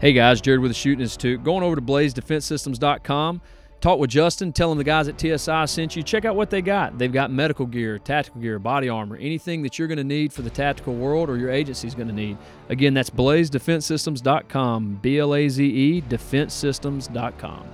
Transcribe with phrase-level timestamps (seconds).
[0.00, 1.44] Hey guys, Jared with the Shooting Institute.
[1.44, 3.42] Going over to blazedefensesystems.com.
[3.82, 4.50] Talk with Justin.
[4.50, 6.02] Tell him the guys at TSI sent you.
[6.02, 6.96] Check out what they got.
[6.96, 10.40] They've got medical gear, tactical gear, body armor, anything that you're going to need for
[10.40, 12.38] the tactical world or your agency's going to need.
[12.70, 15.00] Again, that's blazedefensesystems.com.
[15.02, 17.64] B L A Z E, defensesystems.com.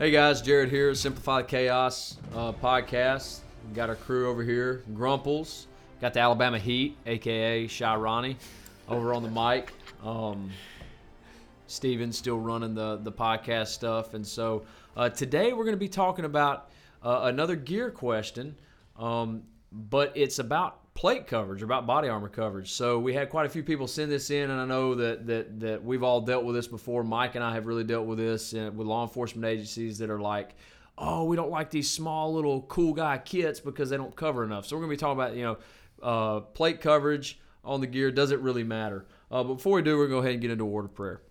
[0.00, 3.38] Hey guys, Jared here, Simplify Chaos uh, podcast.
[3.68, 5.68] We got our crew over here, Grumples.
[6.00, 8.36] Got the Alabama Heat, aka Shy Ronnie,
[8.88, 9.72] over on the mic.
[10.02, 10.50] Um,
[11.66, 14.64] Steven's still running the the podcast stuff, and so
[14.96, 16.70] uh, today we're going to be talking about
[17.02, 18.56] uh, another gear question,
[18.98, 22.72] um, but it's about plate coverage, about body armor coverage.
[22.72, 25.60] So we had quite a few people send this in, and I know that that
[25.60, 27.04] that we've all dealt with this before.
[27.04, 30.20] Mike and I have really dealt with this uh, with law enforcement agencies that are
[30.20, 30.54] like.
[31.00, 34.66] Oh, we don't like these small little cool guy kits because they don't cover enough.
[34.66, 35.58] So we're gonna be talking about you know
[36.02, 38.10] uh, plate coverage on the gear.
[38.10, 39.06] Doesn't really matter?
[39.30, 40.86] Uh, but before we do, we're going to go ahead and get into a word
[40.86, 41.22] of prayer.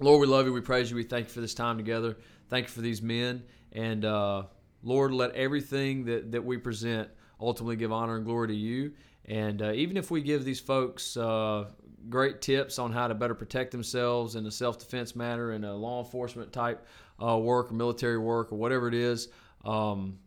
[0.00, 0.52] Lord, we love you.
[0.52, 0.96] We praise you.
[0.96, 2.16] We thank you for this time together.
[2.48, 3.42] Thank you for these men.
[3.72, 4.44] And uh,
[4.82, 7.08] Lord, let everything that, that we present
[7.40, 8.92] ultimately give honor and glory to you.
[9.26, 11.66] And uh, even if we give these folks uh,
[12.08, 15.74] great tips on how to better protect themselves in a self defense matter, in a
[15.74, 16.86] law enforcement type
[17.22, 19.28] uh, work or military work or whatever it is,
[19.64, 20.18] um,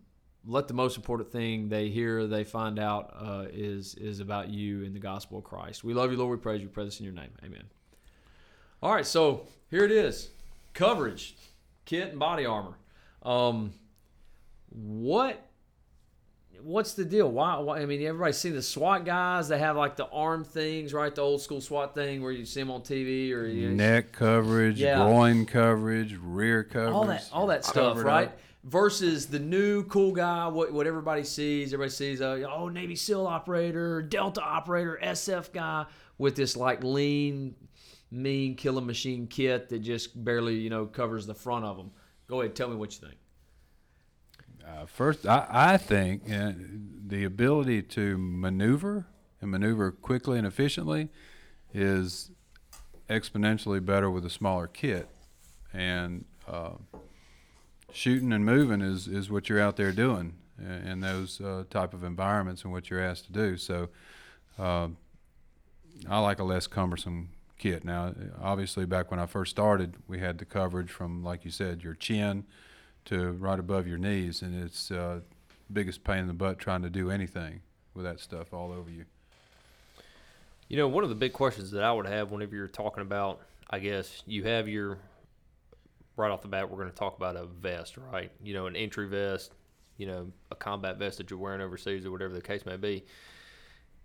[0.48, 4.84] let the most important thing they hear, they find out, uh, is is about you
[4.84, 5.84] and the gospel of Christ.
[5.84, 6.38] We love you, Lord.
[6.38, 6.68] We praise you.
[6.68, 7.32] We pray this in your name.
[7.44, 7.64] Amen.
[8.82, 10.30] All right, so here it is:
[10.74, 11.36] coverage,
[11.86, 12.78] kit, and body armor.
[13.24, 13.74] Um,
[14.70, 15.42] what
[16.62, 17.30] what's the deal?
[17.32, 17.80] Why, why?
[17.80, 19.48] I mean, everybody's seen the SWAT guys.
[19.48, 21.14] They have like the arm things, right?
[21.14, 24.12] The old school SWAT thing where you see them on TV or you know, neck
[24.12, 24.98] coverage, Yeah.
[25.06, 28.28] groin coverage, rear coverage, all that all that stuff, right?
[28.30, 28.40] up.
[28.66, 31.72] Versus the new cool guy, what what everybody sees.
[31.72, 35.86] Everybody sees, uh, oh Navy SEAL operator, Delta operator, SF guy
[36.18, 37.54] with this like lean,
[38.10, 41.92] mean killing machine kit that just barely you know covers the front of them.
[42.28, 43.20] Go ahead, tell me what you think.
[44.68, 46.54] Uh, first, I, I think uh,
[47.06, 49.06] the ability to maneuver
[49.42, 51.10] and maneuver quickly and efficiently
[51.72, 52.32] is
[53.10, 55.08] exponentially better with a smaller kit,
[55.72, 56.72] and uh,
[57.96, 61.94] shooting and moving is, is what you're out there doing in, in those uh, type
[61.94, 63.58] of environments and what you're asked to do.
[63.58, 63.90] So,
[64.60, 64.90] uh,
[66.10, 67.86] I like a less cumbersome kit.
[67.86, 71.84] Now, obviously, back when I first started, we had the coverage from, like you said,
[71.84, 72.44] your chin
[73.06, 75.22] to right above your knees, and it's uh,
[75.72, 77.62] biggest pain in the butt trying to do anything
[77.94, 79.06] with that stuff all over you.
[80.68, 83.40] You know, one of the big questions that I would have whenever you're talking about,
[83.70, 84.98] I guess, you have your,
[86.18, 88.32] right off the bat, we're going to talk about a vest, right?
[88.44, 89.54] You know, an entry vest,
[89.98, 93.06] you know, a combat vest that you're wearing overseas or whatever the case may be.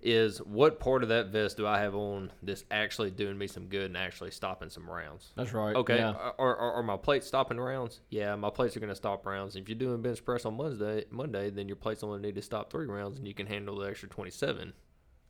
[0.02, 3.66] Is what part of that vest do I have on that's actually doing me some
[3.66, 5.32] good and actually stopping some rounds?
[5.36, 5.76] That's right.
[5.76, 5.98] Okay.
[5.98, 6.12] Yeah.
[6.12, 8.00] Are, are, are my plates stopping rounds?
[8.08, 9.56] Yeah, my plates are going to stop rounds.
[9.56, 12.70] If you're doing bench press on Monday, Monday, then your plates only need to stop
[12.70, 14.72] three rounds, and you can handle the extra 27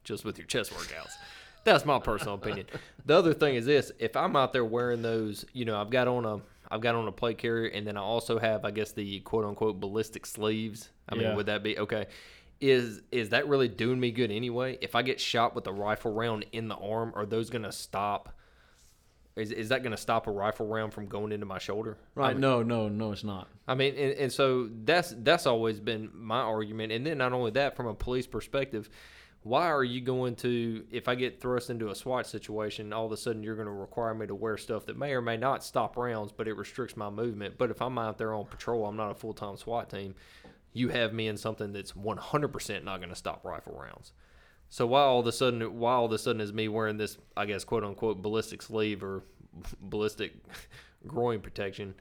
[0.04, 1.14] just with your chest workouts.
[1.64, 2.66] That's my personal opinion.
[3.06, 6.06] The other thing is this: if I'm out there wearing those, you know, I've got
[6.06, 6.40] on a
[6.70, 9.44] I've got on a plate carrier, and then I also have, I guess, the quote
[9.44, 10.90] unquote ballistic sleeves.
[11.08, 11.22] I Yeah.
[11.28, 12.06] mean, would that be okay?
[12.60, 14.78] Is is that really doing me good anyway?
[14.80, 17.72] If I get shot with a rifle round in the arm, are those going to
[17.72, 18.34] stop?
[19.36, 21.96] Is, is that going to stop a rifle round from going into my shoulder?
[22.16, 22.32] I Right.
[22.34, 23.48] mean- No, no, no, it's not.
[23.66, 26.92] I mean, and, and so that's that's always been my argument.
[26.92, 28.90] And then not only that, from a police perspective,
[29.42, 33.12] why are you going to if I get thrust into a SWAT situation, all of
[33.12, 35.64] a sudden you're going to require me to wear stuff that may or may not
[35.64, 37.56] stop rounds, but it restricts my movement.
[37.56, 40.14] But if I'm out there on patrol, I'm not a full time SWAT team.
[40.72, 44.12] You have me in something that's 100% not going to stop rifle rounds.
[44.68, 47.16] So why all of a sudden, why all of a sudden is me wearing this,
[47.36, 49.24] I guess, quote unquote, ballistic sleeve or
[49.80, 50.34] ballistic
[51.06, 51.94] groin protection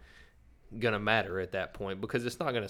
[0.78, 2.02] gonna matter at that point?
[2.02, 2.70] Because it's not gonna,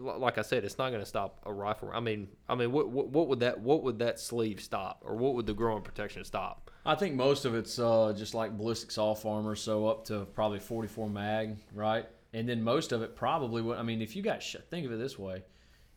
[0.00, 1.90] like I said, it's not gonna stop a rifle.
[1.92, 5.16] I mean, I mean, what, what, what would that, what would that sleeve stop, or
[5.16, 6.70] what would the growing protection stop?
[6.84, 10.58] I think most of it's uh, just like ballistic soft armor, so up to probably
[10.58, 12.06] 44 mag, right?
[12.32, 13.78] And then most of it probably would.
[13.78, 15.42] I mean, if you got think of it this way,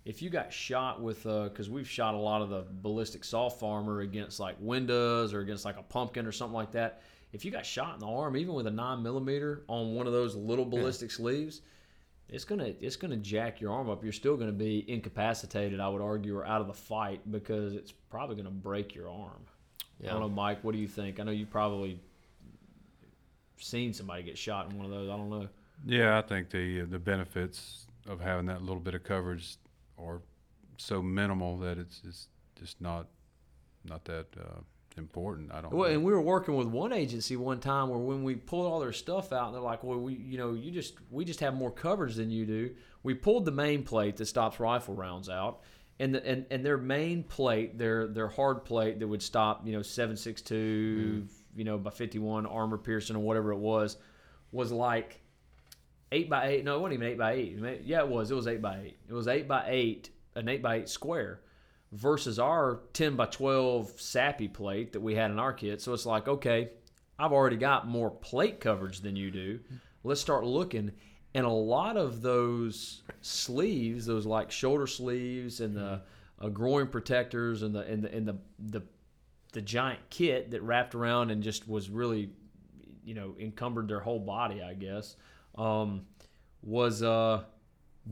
[0.06, 4.01] if you got shot with, because we've shot a lot of the ballistic soft armor
[4.01, 7.01] against like windows or against like a pumpkin or something like that.
[7.33, 10.13] If you got shot in the arm, even with a nine millimeter on one of
[10.13, 11.62] those little ballistic sleeves,
[12.30, 14.04] it's gonna it's gonna jack your arm up.
[14.04, 17.92] You're still gonna be incapacitated, I would argue, or out of the fight because it's
[17.92, 19.45] probably gonna break your arm.
[20.04, 20.63] I don't know, Mike.
[20.63, 21.19] What do you think?
[21.19, 22.00] I know you probably
[23.57, 25.10] seen somebody get shot in one of those.
[25.10, 25.48] I don't know.
[25.86, 29.57] Yeah, I think the the benefits of having that little bit of coverage
[29.98, 30.22] are
[30.78, 32.28] so minimal that it's, it's
[32.60, 33.07] just not
[33.86, 34.62] not that uh,
[34.97, 35.51] important.
[35.51, 35.73] I don't.
[35.73, 35.95] Well, know.
[35.95, 38.93] and we were working with one agency one time where when we pulled all their
[38.93, 41.71] stuff out, and they're like, "Well, we, you know, you just we just have more
[41.71, 42.71] coverage than you do."
[43.03, 45.61] We pulled the main plate that stops rifle rounds out,
[45.99, 49.73] and the, and and their main plate, their their hard plate that would stop, you
[49.73, 51.31] know, seven six two, mm.
[51.55, 53.97] you know, by fifty one armor piercing or whatever it was,
[54.51, 55.21] was like
[56.11, 56.65] eight by eight.
[56.65, 57.81] No, it wasn't even eight by eight.
[57.85, 58.31] Yeah, it was.
[58.31, 58.97] It was eight by eight.
[59.07, 61.41] It was eight by eight, an eight by eight square
[61.91, 65.81] versus our 10 by 12 SAPI plate that we had in our kit.
[65.81, 66.69] So it's like, okay,
[67.19, 69.59] I've already got more plate coverage than you do.
[70.03, 70.91] Let's start looking.
[71.33, 76.01] And a lot of those sleeves, those like shoulder sleeves and the
[76.41, 78.81] uh, groin protectors and the and the and the, the
[79.53, 82.29] the giant kit that wrapped around and just was really,
[83.03, 85.15] you know, encumbered their whole body, I guess,
[85.55, 86.05] um,
[86.63, 87.44] was uh,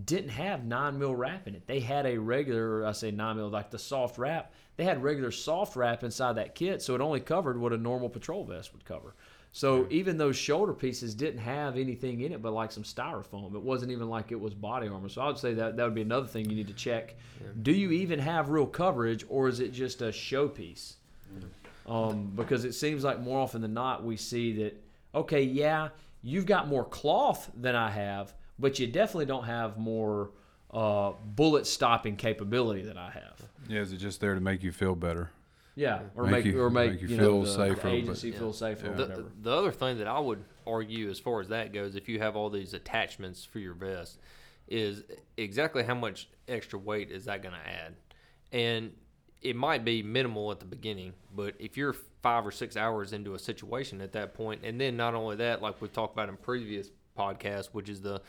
[0.06, 1.66] didn't have nine mil wrap in it.
[1.68, 4.54] They had a regular, I say nine mil, like the soft wrap.
[4.78, 8.10] They had regular soft wrap inside that kit, so it only covered what a normal
[8.10, 9.16] patrol vest would cover.
[9.52, 13.56] So even those shoulder pieces didn't have anything in it but like some styrofoam.
[13.56, 15.10] It wasn't even like it was body armor.
[15.10, 17.16] So I would say that that would be another thing you need to check.
[17.64, 20.94] Do you even have real coverage, or is it just a showpiece?
[21.88, 24.80] Um, because it seems like more often than not we see that
[25.16, 25.90] okay, yeah,
[26.22, 30.32] you've got more cloth than I have, but you definitely don't have more
[30.72, 33.42] uh, bullet stopping capability than I have.
[33.68, 35.32] yeah, is it just there to make you feel better?
[35.76, 37.82] Yeah, or Make make, you- or make, make you you, feel know, the, safer, the
[37.82, 41.40] but- agency feel safer or The, the other thing that I would argue as far
[41.40, 44.20] as that goes, if you have all these attachments for your vest,
[44.68, 45.04] is
[45.38, 47.96] exactly how much extra weight is that going to add?
[48.52, 48.92] And
[49.42, 53.34] it might be minimal at the beginning, but if you're five or six hours into
[53.36, 56.36] a situation at that point, and then not only that, like we've talked about in
[56.36, 58.22] previous podcasts, which is the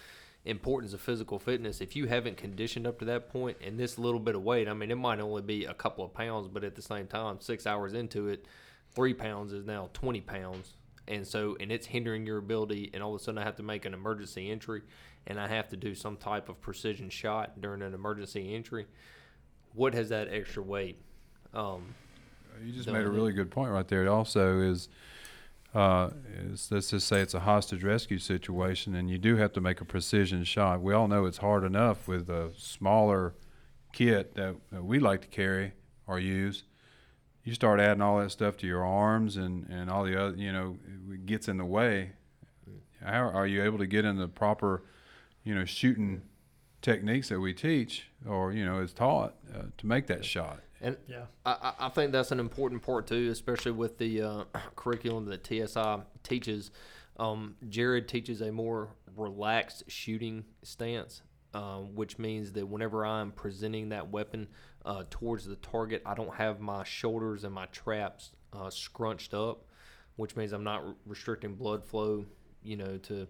[0.45, 1.81] importance of physical fitness.
[1.81, 4.75] If you haven't conditioned up to that point, and this little bit of weight, I
[4.75, 7.67] mean, it might only be a couple of pounds, but at the same time, six
[7.67, 8.47] hours into it,
[8.95, 10.75] three pounds is now 20 pounds.
[11.09, 13.63] And so, and it's hindering your ability, and all of a sudden I have to
[13.63, 14.83] make an emergency entry,
[15.27, 18.87] and I have to do some type of precision shot during an emergency entry.
[19.75, 20.99] What has that extra weight?
[21.53, 21.95] Um,
[22.65, 24.03] You just made a really good point right there.
[24.03, 24.89] It also is,
[25.75, 26.11] uh,
[26.71, 29.85] let's just say it's a hostage rescue situation, and you do have to make a
[29.85, 30.81] precision shot.
[30.81, 33.35] We all know it's hard enough with a smaller
[33.93, 35.73] kit that, that we like to carry
[36.07, 36.65] or use.
[37.45, 40.53] You start adding all that stuff to your arms and, and all the other, you
[40.53, 40.77] know,
[41.13, 42.13] it gets in the way.
[43.03, 44.83] How are you able to get in the proper,
[45.45, 46.23] you know, shooting
[46.83, 50.61] techniques that we teach or you know is taught uh, to make that shot?
[50.81, 51.27] And Yeah.
[51.45, 54.45] I, I think that's an important part too, especially with the uh,
[54.77, 56.71] curriculum that TSI teaches.
[57.19, 61.23] Um, Jared teaches a more relaxed shooting stance,
[61.53, 64.49] um, which means that whenever I'm presenting that weapon
[64.87, 69.65] uh, towards the target, I don't have my shoulders and my traps uh, scrunched up,
[70.17, 72.25] which means I'm not re- restricting blood flow,
[72.63, 73.29] you know, to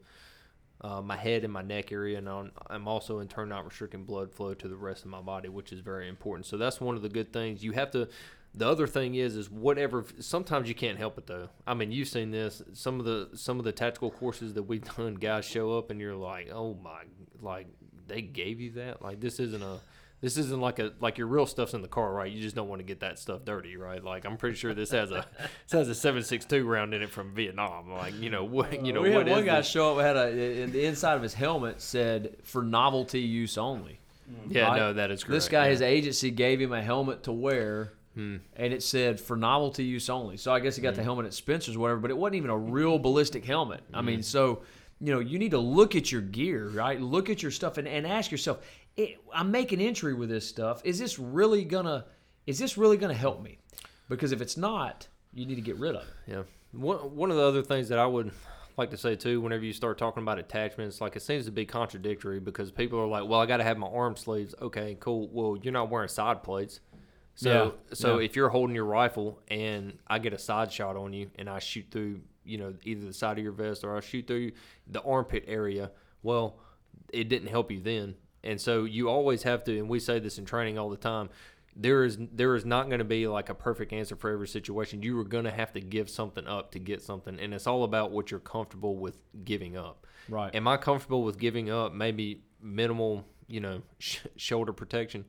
[0.81, 4.05] uh, my head and my neck area, and I'm, I'm also in turn not restricting
[4.05, 6.47] blood flow to the rest of my body, which is very important.
[6.47, 7.62] So that's one of the good things.
[7.62, 8.09] You have to.
[8.53, 10.05] The other thing is, is whatever.
[10.19, 11.50] Sometimes you can't help it though.
[11.67, 12.62] I mean, you've seen this.
[12.73, 16.00] Some of the some of the tactical courses that we've done, guys show up and
[16.00, 17.03] you're like, oh my,
[17.41, 17.69] like
[18.09, 19.03] they gave you that.
[19.03, 19.81] Like this isn't a.
[20.22, 22.30] This isn't like a like your real stuff's in the car, right?
[22.30, 24.04] You just don't want to get that stuff dirty, right?
[24.04, 25.25] Like I'm pretty sure this has a
[25.66, 27.90] this has a seven six two round in it from Vietnam.
[27.90, 29.68] Like you know what you know we what had one guy this?
[29.71, 30.28] show up had a
[30.62, 33.99] in the inside of his helmet said for novelty use only.
[34.49, 34.76] Yeah, right?
[34.76, 35.33] no, that is correct.
[35.33, 35.71] This guy, yeah.
[35.71, 38.37] his agency gave him a helmet to wear, Hmm.
[38.56, 40.37] and it said for novelty use only.
[40.37, 41.99] So I guess he got the helmet at Spencer's, or whatever.
[42.00, 43.80] But it wasn't even a real ballistic helmet.
[43.95, 44.06] I Hmm.
[44.06, 44.62] mean, so
[45.02, 47.00] you know, you need to look at your gear, right?
[47.00, 48.59] Look at your stuff, and, and ask yourself,
[49.02, 50.80] it, I'm making entry with this stuff.
[50.85, 52.07] Is this really gonna?
[52.47, 53.59] Is this really gonna help me?
[54.09, 56.09] Because if it's not, you need to get rid of it.
[56.26, 56.42] Yeah.
[56.73, 58.33] One one of the other things that I would
[58.76, 61.66] like to say too, whenever you start talking about attachments, like it seems to be
[61.66, 65.28] contradictory because people are like, "Well, I got to have my arm sleeves." Okay, cool.
[65.28, 66.80] Well, you're not wearing side plates.
[67.37, 67.50] So,
[67.90, 68.25] Yeah, so yeah.
[68.26, 71.59] if you're holding your rifle and I get a side shot on you and I
[71.59, 74.52] shoot through, you know, either the side of your vest or I shoot through
[74.87, 75.90] the armpit area,
[76.23, 76.57] well,
[77.12, 78.14] it didn't help you then.
[78.42, 81.30] And so you always have to, and we say this in training all the time.
[81.76, 85.02] There is there is not going to be like a perfect answer for every situation.
[85.02, 87.85] You are going to have to give something up to get something, and it's all
[87.85, 90.06] about what you're comfortable with giving up.
[90.28, 90.54] Right.
[90.54, 95.25] Am I comfortable with giving up maybe minimal, you know, sh- shoulder protection,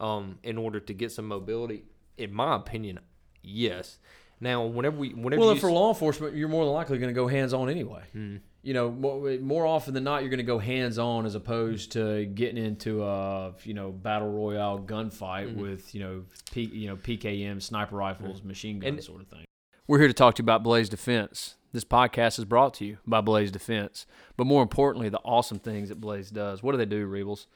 [0.00, 1.84] um, in order to get some mobility?
[2.16, 3.00] In my opinion,
[3.42, 3.98] yes.
[4.40, 7.26] Now, whenever we, whenever Well, for law enforcement, you're more than likely going to go
[7.26, 8.02] hands on anyway.
[8.12, 8.36] Hmm.
[8.66, 11.92] You know, more, more often than not, you're going to go hands on as opposed
[11.92, 15.60] to getting into a you know battle royale gunfight Mm-hmm.
[15.60, 19.44] with you know P, you know PKM sniper rifles, machine guns, And- sort of thing.
[19.86, 21.54] We're here to talk to you about Blaze Defense.
[21.72, 24.04] This podcast is brought to you by Blaze Defense,
[24.36, 26.60] but more importantly, the awesome things that Blaze does.
[26.60, 27.46] What do they do, Rebels?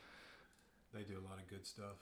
[0.94, 1.96] They do a lot of good stuff.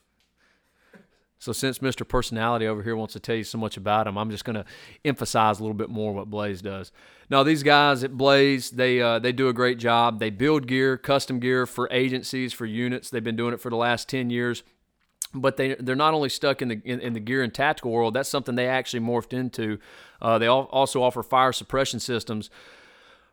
[1.38, 2.07] So since Mr.
[2.07, 4.64] Personality over here wants to tell you so much about him, I'm just going to
[5.04, 6.90] emphasize a little bit more what Blaze does.
[7.30, 10.18] Now, these guys at Blaze, they uh, they do a great job.
[10.18, 13.11] They build gear, custom gear for agencies, for units.
[13.11, 14.62] They've been doing it for the last 10 years.
[15.35, 18.14] But they they're not only stuck in the in, in the gear and tactical world.
[18.14, 19.78] That's something they actually morphed into.
[20.23, 22.49] Uh, they al- also offer fire suppression systems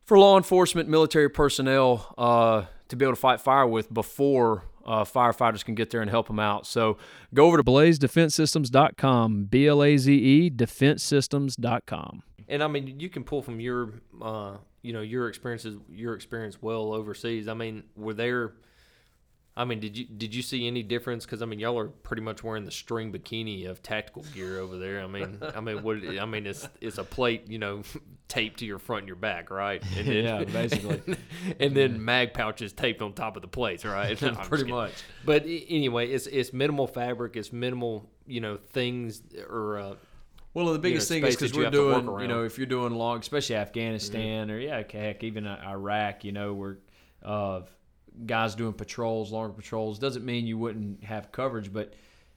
[0.06, 5.04] for law enforcement, military personnel uh, to be able to fight fire with before uh,
[5.04, 6.66] firefighters can get there and help them out.
[6.66, 6.98] So
[7.34, 12.24] go over to blazedefensesystems.com, B L A Z E, defensesystems.com.
[12.48, 16.62] And I mean, you can pull from your, uh, you know, your experiences, your experience
[16.62, 17.48] well overseas.
[17.48, 18.54] I mean, were there?
[19.58, 21.26] I mean, did you did you see any difference?
[21.26, 24.78] Because I mean, y'all are pretty much wearing the string bikini of tactical gear over
[24.78, 25.02] there.
[25.02, 25.98] I mean, I mean, what?
[26.20, 27.84] I mean, it's it's a plate, you know,
[28.28, 29.82] taped to your front and your back, right?
[29.98, 31.02] And then, Yeah, basically.
[31.60, 34.22] and then mag pouches taped on top of the plates, right?
[34.22, 34.92] No, Pretty much.
[35.24, 39.80] But anyway, it's it's minimal fabric, it's minimal, you know, things or.
[39.80, 39.96] Uh,
[40.54, 42.58] Well, the biggest know, thing is because we're have to work doing, you know, if
[42.58, 46.78] you're doing long, especially Afghanistan or yeah, heck, even Iraq, you know, where
[47.24, 47.62] uh,
[48.26, 51.94] guys doing patrols, longer patrols, doesn't mean you wouldn't have coverage, but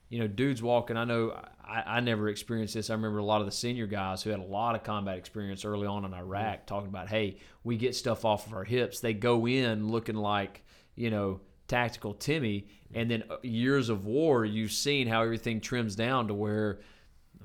[0.08, 0.97] you know, dudes walking.
[0.97, 2.88] I know I, I never experienced this.
[2.90, 5.64] I remember a lot of the senior guys who had a lot of combat experience
[5.64, 9.00] early on in Iraq talking about, hey, we get stuff off of our hips.
[9.00, 14.44] They go in looking like, you know, tactical Timmy, and then uh, years of war,
[14.47, 16.80] you've seen how everything trims down to where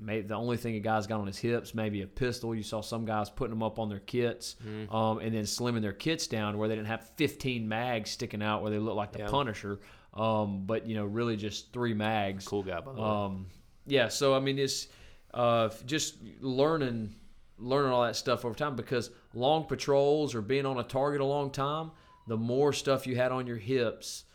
[0.03, 2.53] Maybe the only thing a guy's got on his hips, maybe a pistol.
[2.53, 4.93] You saw some guys putting them up on their kits, Mm-hmm.
[4.93, 8.61] um, and then slimming their kits down where they didn't have 15 mags sticking out
[8.61, 9.29] where they look like the Yeah.
[9.29, 9.79] Punisher,
[10.13, 12.45] um, but you know really just three mags.
[12.47, 13.07] cool guy, by the way.
[13.07, 13.45] Um,
[13.85, 14.87] yeah, so I mean, it's
[15.33, 17.15] uh, just learning,
[17.57, 21.25] learning all that stuff over time because long patrols or being on a target a
[21.25, 21.91] long time,
[22.27, 24.25] the more stuff you had on your hips,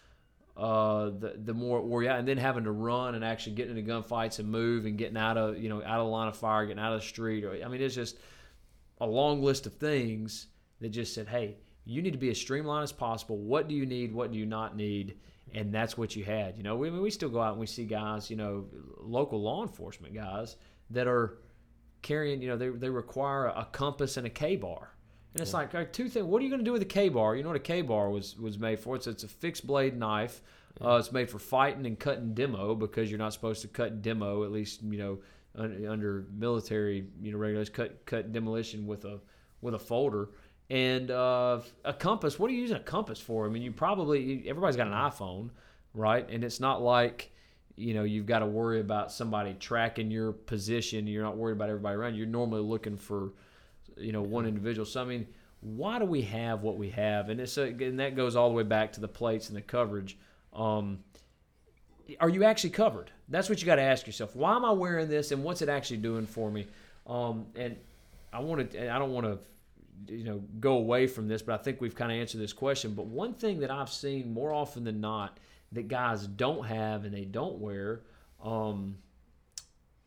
[0.58, 3.54] uh, the the more it wore you out, and then having to run and actually
[3.54, 6.26] getting into gunfights and move and getting out of you know out of the line
[6.26, 7.44] of fire, getting out of the street.
[7.44, 8.18] Or, I mean, it's just
[9.00, 10.48] a long list of things
[10.80, 13.38] that just said, hey, you need to be as streamlined as possible.
[13.38, 14.12] What do you need?
[14.12, 15.18] What do you not need?
[15.54, 16.56] And that's what you had.
[16.56, 18.66] You know, we, I mean, we still go out and we see guys, you know,
[18.98, 20.56] local law enforcement guys
[20.90, 21.38] that are
[22.02, 24.92] carrying, you know, they, they require a, compass and a KA-BAR.
[25.38, 26.26] And it's like, all right, two things.
[26.26, 27.36] What are you going to do with a KA-BAR?
[27.36, 28.96] You know what a KA-BAR was, was made for?
[28.96, 30.42] It's, it's a fixed blade knife.
[30.82, 34.42] Uh, it's made for fighting and cutting demo because you're not supposed to cut demo,
[34.42, 35.18] at least, you know,
[35.54, 39.20] un, under military, you know, regulations, cut, cut demolition with a,
[39.60, 40.30] with a folder.
[40.70, 43.46] And uh, a compass, what are you using a compass for?
[43.46, 45.50] I mean, you probably, everybody's got an iPhone,
[45.94, 46.28] right?
[46.28, 47.32] And it's not like,
[47.76, 51.06] you know, you've got to worry about somebody tracking your position.
[51.06, 52.16] You're not worried about everybody around.
[52.16, 53.32] You're normally looking for,
[53.98, 54.86] you know, one individual.
[54.86, 55.26] So, I mean,
[55.60, 57.28] why do we have what we have?
[57.28, 59.62] And, it's a, and that goes all the way back to the plates and the
[59.62, 60.16] coverage.
[60.52, 61.00] Um,
[62.20, 63.10] are you actually covered?
[63.28, 64.34] That's what you got to ask yourself.
[64.34, 66.66] Why am I wearing this, and what's it actually doing for me?
[67.06, 67.76] Um, and
[68.32, 68.94] I want to.
[68.94, 72.10] I don't want to, you know, go away from this, but I think we've kind
[72.10, 72.94] of answered this question.
[72.94, 75.38] But one thing that I've seen more often than not
[75.72, 78.00] that guys don't have and they don't wear
[78.42, 78.96] um,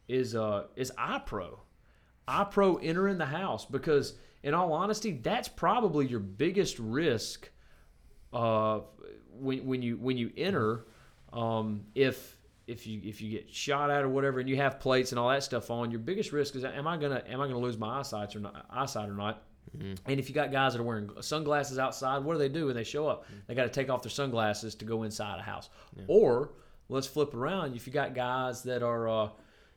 [0.08, 1.60] is uh is iPro.
[2.28, 4.14] iPro entering the house because,
[4.44, 7.50] in all honesty, that's probably your biggest risk
[8.34, 8.82] uh,
[9.34, 10.86] when, when you when you enter,
[11.34, 12.38] um, if
[12.68, 15.30] if you if you get shot at or whatever, and you have plates and all
[15.30, 18.00] that stuff on, your biggest risk is am I gonna am I gonna lose my
[18.00, 19.44] eyesight or not eyesight or not?
[20.06, 22.76] And if you got guys that are wearing sunglasses outside, what do they do when
[22.76, 23.26] they show up?
[23.48, 25.70] They got to take off their sunglasses to go inside a house.
[26.08, 26.52] Or
[26.90, 27.76] let's flip around.
[27.76, 29.30] If you got guys that are uh,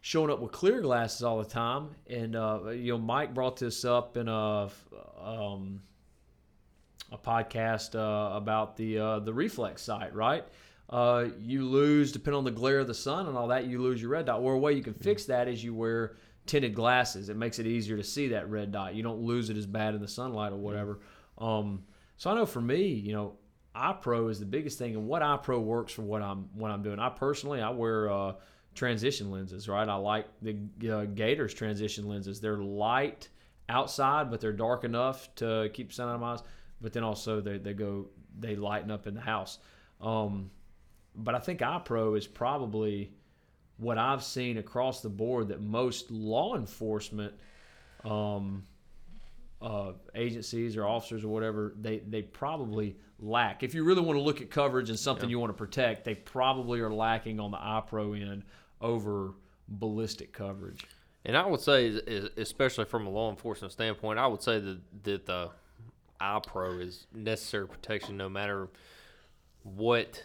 [0.04, 3.87] showing up with clear glasses all the time, and uh, you know Mike brought this
[3.87, 4.68] up in a
[5.18, 5.80] um,
[7.11, 10.44] a podcast uh, about the uh, the reflex sight, right?
[10.90, 13.64] Uh, you lose depending on the glare of the sun and all that.
[13.64, 14.42] You lose your red dot.
[14.42, 17.30] Well, a way you can fix that is you wear tinted glasses.
[17.30, 18.94] It makes it easier to see that red dot.
[18.94, 21.00] You don't lose it as bad in the sunlight or whatever.
[21.38, 21.82] Um,
[22.18, 23.38] so I know for me, you know,
[23.75, 26.70] eye pro is the biggest thing, and what eye pro works for what I'm what
[26.70, 26.99] I'm doing.
[26.99, 28.32] I personally I wear uh,
[28.75, 29.88] transition lenses, right?
[29.88, 32.40] I like the uh, Gatorz transition lenses.
[32.40, 33.28] They're light
[33.69, 36.43] outside, but they're dark enough to keep sun out of my eyes.
[36.81, 39.59] But then also they, they go they lighten up in the house.
[40.00, 40.50] Um,
[41.14, 43.12] but I think eye pro is probably
[43.76, 47.35] what I've seen across the board that most law enforcement
[48.04, 48.64] um,
[49.62, 53.62] uh, agencies or officers or whatever, they they probably lack.
[53.62, 56.14] If you really want to look at coverage and something you want to protect, they
[56.14, 58.45] probably are lacking on the eye pro end
[58.81, 59.35] over
[59.69, 60.87] ballistic coverage.
[61.25, 61.88] And I would say,
[62.37, 65.50] especially from a law enforcement standpoint, I would say that that the
[66.21, 68.69] eye pro is necessary protection no matter
[69.62, 70.23] what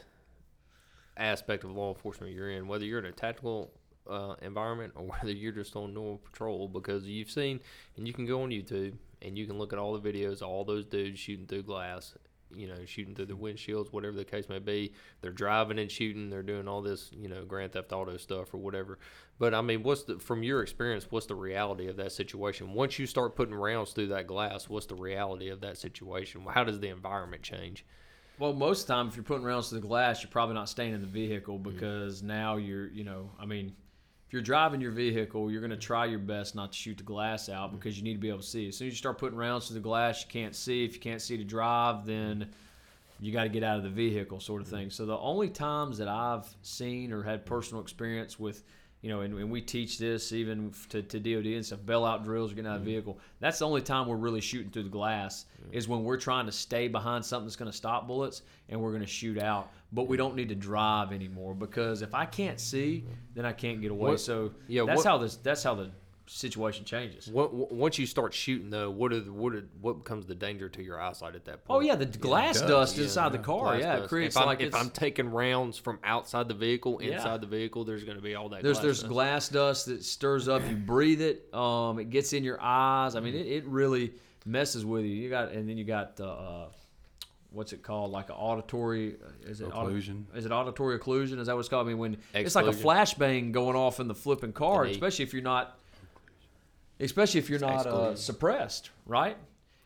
[1.17, 3.71] aspect of law enforcement you're in, whether you're in a tactical
[4.09, 6.67] uh, environment or whether you're just on normal patrol.
[6.67, 7.59] Because you've seen,
[7.97, 10.63] and you can go on YouTube and you can look at all the videos, all
[10.63, 12.13] those dudes shooting through glass,
[12.53, 14.93] you know, shooting through the windshields, whatever the case may be.
[15.21, 16.29] They're driving and shooting.
[16.29, 18.99] They're doing all this, you know, Grand Theft Auto stuff or whatever.
[19.37, 21.07] But I mean, what's the from your experience?
[21.09, 22.73] What's the reality of that situation?
[22.73, 26.45] Once you start putting rounds through that glass, what's the reality of that situation?
[26.49, 27.85] How does the environment change?
[28.39, 30.69] Well, most of the time, if you're putting rounds to the glass, you're probably not
[30.69, 32.27] staying in the vehicle because mm-hmm.
[32.27, 33.75] now you're, you know, I mean,
[34.29, 37.03] if you're driving your vehicle, you're going to try your best not to shoot the
[37.03, 37.77] glass out mm-hmm.
[37.77, 38.67] because you need to be able to see.
[38.67, 40.85] As soon as you start putting rounds through the glass, you can't see.
[40.85, 43.25] If you can't see to drive, then mm-hmm.
[43.25, 44.75] you got to get out of the vehicle, sort of mm-hmm.
[44.75, 44.89] thing.
[44.91, 48.61] So the only times that I've seen or had personal experience with,
[49.01, 52.51] you know, and, and we teach this even to, to DOD and stuff, bailout drills,
[52.53, 53.17] getting out of the vehicle.
[53.39, 56.51] That's the only time we're really shooting through the glass is when we're trying to
[56.51, 59.71] stay behind something that's going to stop bullets and we're going to shoot out.
[59.93, 63.79] But we don't need to drive anymore because if I can't see, then I can't
[63.81, 64.11] get away.
[64.11, 65.91] What- so yeah, that's what- how this that's how the
[66.31, 67.27] situation changes.
[67.27, 70.35] What, what- once you start shooting, though, what are the, what are, what becomes the
[70.35, 71.77] danger to your eyesight at that point?
[71.77, 72.69] Oh yeah, the glass does.
[72.69, 73.77] dust Yeah, inside the car.
[73.77, 76.99] glass Yeah, it creates if I'm, like if I'm taking rounds from outside the vehicle,
[77.01, 77.15] Yeah.
[77.15, 78.61] inside the vehicle, there's going to be all that.
[78.61, 79.11] There's glass there's dust.
[79.11, 80.61] glass dust that stirs up.
[80.69, 81.51] You breathe it.
[81.53, 83.15] Um, it gets in your eyes.
[83.15, 84.13] I mean, it, it really
[84.45, 85.11] messes with you.
[85.11, 86.65] You got and then you got uh, uh,
[87.51, 88.11] what's it called?
[88.11, 90.25] Like an auditory is it audi- Occlusion.
[90.35, 91.39] is it auditory occlusion?
[91.39, 91.87] Is that what it's called?
[91.87, 92.87] I mean, when it's like a Exclusion.
[92.87, 95.77] flashbang going off in the flipping car, especially if you're not,
[96.99, 99.37] especially if you're not uh, suppressed, right?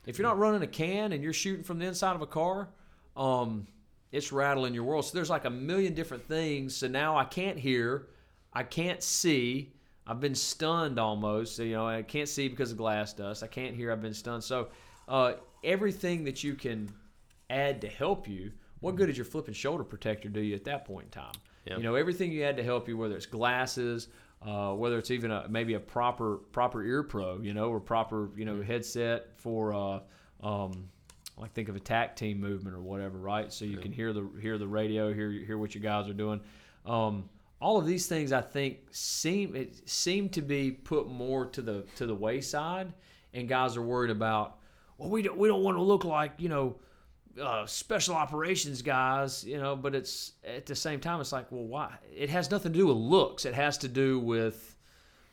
[0.05, 2.70] If you're not running a can and you're shooting from the inside of a car,
[3.15, 3.67] um,
[4.12, 5.05] it's rattling your world.
[5.05, 6.75] So there's like a million different things.
[6.75, 8.08] So now I can't hear,
[8.53, 9.74] I can't see.
[10.05, 11.57] I've been stunned almost.
[11.59, 13.44] You know, I can't see because of glass dust.
[13.44, 13.92] I can't hear.
[13.92, 14.44] I've been stunned.
[14.44, 14.68] So
[15.07, 15.33] uh,
[15.64, 16.92] everything that you can
[17.50, 20.85] add to help you, what good does your flipping shoulder protector do you at that
[20.85, 21.33] point in time?
[21.66, 21.77] Yep.
[21.77, 24.09] You know, everything you had to help you, whether it's glasses,
[24.46, 28.29] uh, whether it's even a, maybe a proper proper ear pro, you know, or proper
[28.36, 30.00] you know headset for uh,
[30.46, 30.90] um,
[31.38, 33.51] like think of a tac team movement or whatever, right?
[33.51, 36.42] So you can hear the hear the radio, hear hear what you guys are doing.
[36.86, 37.29] Um,
[37.62, 41.86] all of these things I think seem it seem to be put more to the
[41.96, 42.94] to the wayside,
[43.34, 44.58] and guys are worried about.
[44.98, 46.75] Well, we don't we don't want to look like you know
[47.41, 51.63] uh, special operations guys, you know, but it's at the same time, it's like, well,
[51.63, 51.93] why?
[52.15, 53.46] It has nothing to do with looks.
[53.46, 54.77] It has to do with,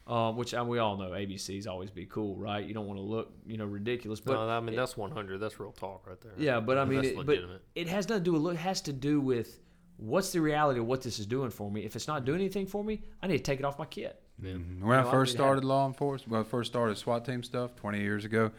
[0.06, 2.64] uh, which uh, we all know ABCs always be cool, right?
[2.64, 4.20] You don't want to look, you know, ridiculous.
[4.20, 5.38] But no, I mean that's 100.
[5.38, 6.32] That's real talk right there.
[6.38, 7.38] yeah, but I mean, that's it, but
[7.74, 8.54] it has nothing to do with look.
[8.54, 9.60] It has to do with
[9.98, 11.84] what's the reality of what this is doing for me.
[11.84, 14.22] If it's not doing anything for me, I need to take it off my kit.
[14.40, 17.26] When know, I I first did have- started law enforcement, when I first started SWAT
[17.26, 18.50] team stuff 20 years ago,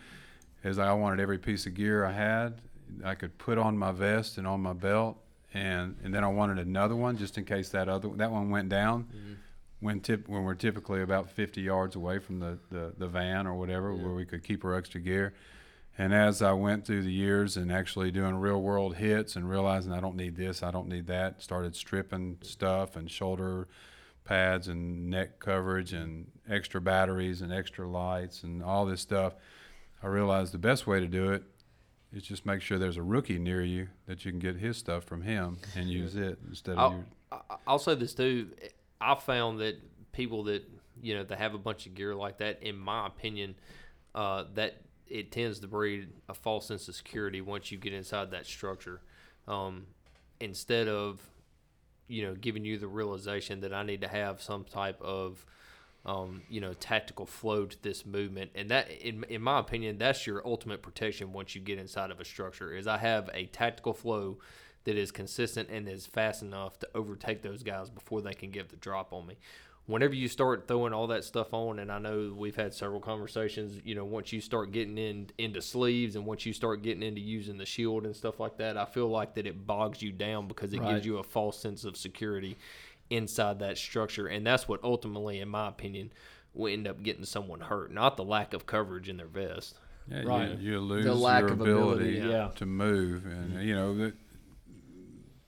[0.64, 2.62] is I wanted every piece of gear I had
[3.04, 5.18] I could put on my vest and on my belt,
[5.54, 8.70] and and then I wanted another one just in case that other that one went
[8.70, 9.04] down.
[9.04, 9.34] Mm-hmm.
[9.80, 13.56] When tip when we're typically about 50 yards away from the, the, the van or
[13.56, 15.34] whatever, where we could keep our extra gear.
[15.98, 19.92] And as I went through the years and actually doing real world hits and realizing
[19.92, 23.68] I don't need this, I don't need that, started stripping stuff and shoulder
[24.24, 29.34] pads and neck coverage and extra batteries and extra lights and all this stuff.
[30.02, 31.44] I realized the best way to do it
[32.14, 35.04] is just make sure there's a rookie near you that you can get his stuff
[35.04, 37.42] from him and use it instead of I'll, your.
[37.66, 38.50] I'll say this too.
[39.00, 39.78] I found that
[40.12, 40.64] people that
[41.02, 43.56] you know that have a bunch of gear like that, in my opinion,
[44.14, 48.32] uh, that it tends to breed a false sense of security once you get inside
[48.32, 49.02] that structure.
[49.48, 49.88] Um,
[50.40, 51.22] instead of
[52.08, 55.46] you know giving you the realization that I need to have some type of
[56.06, 60.26] um, you know tactical flow to this movement, and that in in my opinion, that's
[60.26, 62.74] your ultimate protection once you get inside of a structure.
[62.76, 64.40] Is I have a tactical flow
[64.84, 68.70] that is consistent and is fast enough to overtake those guys before they can give
[68.70, 69.38] the drop on me.
[69.88, 73.82] Whenever you start throwing all that stuff on, and I know we've had several conversations,
[73.84, 77.20] you know, once you start getting in into sleeves and once you start getting into
[77.20, 80.48] using the shield and stuff like that, I feel like that it bogs you down
[80.48, 80.88] because it Right.
[80.90, 82.58] gives you a false sense of security
[83.12, 86.12] inside that structure, and that's what ultimately, in my opinion,
[86.54, 89.76] will end up getting someone hurt, not the lack of coverage in their vest.
[90.08, 90.58] Yeah, Right.
[90.60, 92.50] you, you lose lack your of ability, ability, yeah.
[92.56, 93.62] to move, and mm-hmm.
[93.62, 94.14] you know the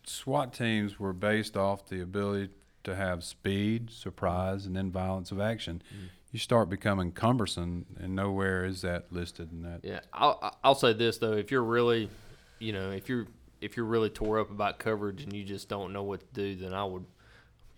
[0.03, 5.39] SWAT teams were based off the ability to have speed, surprise, and then violence of
[5.39, 5.81] action.
[5.87, 6.05] Mm-hmm.
[6.31, 9.79] you start becoming cumbersome, and nowhere is that listed in that.
[9.83, 12.09] Yeah, I'll I'll say this though: if you're really,
[12.59, 13.27] you know, if you're
[13.59, 16.55] if you're really tore up about coverage and you just don't know what to do,
[16.55, 17.05] then I would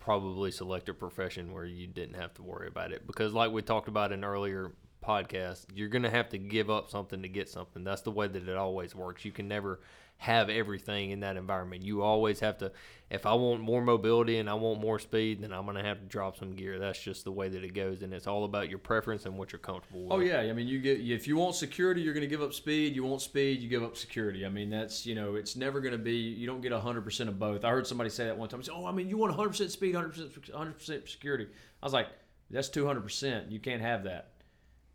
[0.06, 3.04] probably select a profession where you didn't have to worry about it.
[3.08, 4.70] Because, like we talked about in earlier
[5.06, 7.84] podcast, you're going to have to give up something to get something.
[7.84, 9.24] That's the way that it always works.
[9.24, 9.80] You can never
[10.18, 11.82] have everything in that environment.
[11.82, 12.72] You always have to.
[13.10, 16.00] If I want more mobility and I want more speed, then I'm going to have
[16.00, 16.78] to drop some gear.
[16.78, 19.52] That's just the way that it goes, and it's all about your preference and what
[19.52, 20.26] you're comfortable oh, with.
[20.26, 22.52] Oh yeah, I mean, you get if you want security, you're going to give up
[22.52, 22.96] speed.
[22.96, 24.44] You want speed, you give up security.
[24.44, 26.16] I mean, that's you know, it's never going to be.
[26.16, 27.64] You don't get 100 percent of both.
[27.64, 28.62] I heard somebody say that one time.
[28.62, 31.46] Say, oh, I mean, you want 100 percent speed, 100 percent 100 percent security.
[31.82, 32.08] I was like,
[32.50, 33.52] that's 200 percent.
[33.52, 34.30] You can't have that.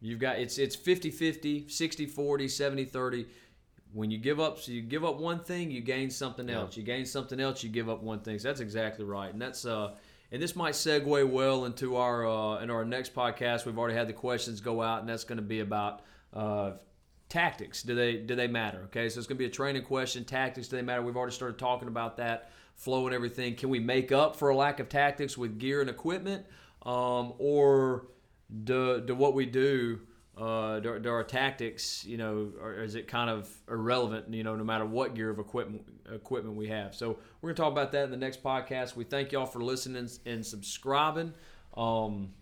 [0.02, 3.26] You've got it's it's 50-50, 60-40, 70-30
[3.94, 6.60] when you give up so you give up one thing you gain something Yeah.
[6.62, 6.78] else.
[6.78, 8.40] You gain something else you give up one thing.
[8.40, 9.32] So that's exactly right.
[9.32, 9.96] And that's uh
[10.32, 13.66] and this might segue well into our uh in our next podcast.
[13.66, 16.02] We've already had the questions go out and that's going to be about
[16.34, 16.72] uh
[17.30, 17.84] tactics.
[17.84, 18.84] Do they do they matter?
[18.86, 20.24] Okay so it's going to be a training question.
[20.26, 21.02] Tactics do they matter?
[21.02, 22.52] We've already started talking about that.
[22.76, 23.56] Flow and everything.
[23.56, 26.46] Can we make up for a lack of tactics with gear and equipment
[26.86, 28.08] um or
[28.64, 30.02] do, do what we do
[30.38, 34.56] uh, do, do our tactics, you know, or is it kind of irrelevant, you know,
[34.56, 36.96] no matter what gear of equipment equipment we have?
[36.96, 38.96] So we're gonna talk about that in the next podcast.
[38.96, 41.34] We thank y'all for listening and subscribing.
[41.76, 42.34] Um,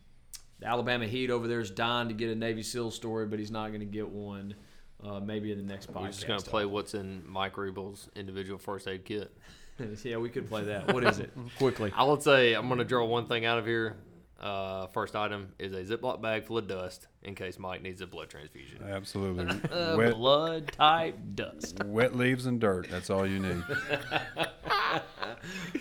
[0.60, 3.52] the Alabama Heat over there is dying to get a Navy SEAL story, but he's
[3.52, 4.56] not gonna get one.
[5.02, 6.02] Uh, maybe in the next podcast.
[6.02, 9.36] We're just gonna play what's in Mike Rebel's individual first aid kit.
[10.04, 10.94] yeah, we could play that.
[10.94, 11.32] What is it?
[11.58, 11.92] Quickly.
[11.96, 13.96] I would say I'm gonna draw one thing out of here.
[14.40, 18.08] Uh, first item is a Ziploc bag full of dust in case Mike needs a
[18.08, 18.82] blood transfusion.
[18.88, 19.48] Absolutely.
[19.70, 21.84] Uh, wet, blood type dust.
[21.86, 22.88] wet leaves and dirt.
[22.90, 23.62] That's all you need.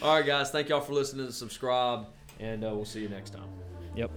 [0.03, 0.51] All right, guys.
[0.51, 2.07] Thank y'all for listening and subscribe,
[2.41, 3.49] and uh, we'll see you next time.
[3.95, 4.11] Yep.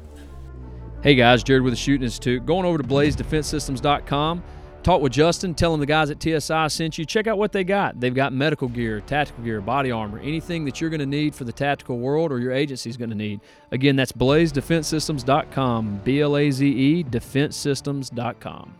[1.03, 1.43] Hey, guys.
[1.43, 2.45] Jared with the Shooting Institute.
[2.45, 4.43] Going over to blazedefensesystems.com.
[4.83, 5.53] Talk with Justin.
[5.53, 7.05] Tell him the guys at TSI sent you.
[7.05, 7.99] Check out what they got.
[7.99, 11.43] They've got medical gear, tactical gear, body armor, anything that you're going to need for
[11.43, 13.41] the tactical world or your agency's going to need.
[13.71, 16.01] Again, that's blazedefensesystems.com.
[16.03, 18.75] B L A Z E, defensesystems.com.